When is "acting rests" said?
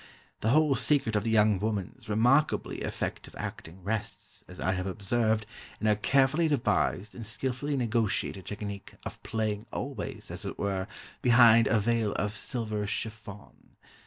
3.37-4.43